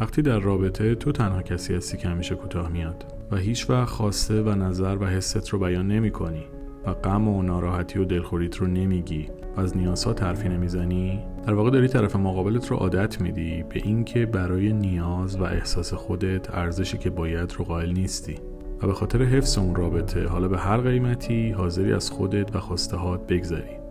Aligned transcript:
وقتی 0.00 0.22
در 0.22 0.38
رابطه 0.38 0.94
تو 0.94 1.12
تنها 1.12 1.42
کسی 1.42 1.74
هستی 1.74 1.96
که 1.96 2.08
همیشه 2.08 2.34
کوتاه 2.34 2.68
میاد 2.68 3.04
و 3.30 3.36
هیچ 3.36 3.70
وقت 3.70 3.88
خواسته 3.88 4.42
و 4.42 4.48
نظر 4.48 4.96
و 5.00 5.06
حست 5.06 5.48
رو 5.48 5.58
بیان 5.58 5.88
نمی 5.88 6.10
کنی 6.10 6.44
و 6.86 6.94
غم 6.94 7.28
و 7.28 7.42
ناراحتی 7.42 7.98
و 7.98 8.04
دلخوریت 8.04 8.56
رو 8.56 8.66
نمیگی 8.66 9.28
و 9.56 9.60
از 9.60 9.76
نیازها 9.76 10.12
ترفی 10.12 10.48
نمی‌زنی 10.48 11.20
در 11.46 11.54
واقع 11.54 11.70
داری 11.70 11.88
طرف 11.88 12.16
مقابلت 12.16 12.70
رو 12.70 12.76
عادت 12.76 13.20
میدی 13.20 13.62
به 13.62 13.80
اینکه 13.84 14.26
برای 14.26 14.72
نیاز 14.72 15.36
و 15.36 15.42
احساس 15.42 15.94
خودت 15.94 16.54
ارزشی 16.54 16.98
که 16.98 17.10
باید 17.10 17.54
رو 17.58 17.64
قائل 17.64 17.92
نیستی 17.92 18.34
و 18.82 18.86
به 18.86 18.92
خاطر 18.92 19.22
حفظ 19.22 19.58
اون 19.58 19.74
رابطه 19.74 20.28
حالا 20.28 20.48
به 20.48 20.58
هر 20.58 20.76
قیمتی 20.80 21.50
حاضری 21.50 21.92
از 21.92 22.10
خودت 22.10 22.56
و 22.56 22.60
خواسته 22.60 22.96
هات 22.96 23.26
بگذری. 23.26 23.83